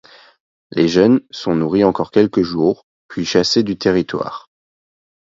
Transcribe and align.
Les 0.71 0.87
jeunes 0.87 1.21
sont 1.29 1.53
nourris 1.53 1.83
encore 1.83 2.09
quelques 2.09 2.41
jours 2.41 2.87
puis 3.07 3.23
chassés 3.23 3.61
du 3.61 3.77
territoire. 3.77 4.49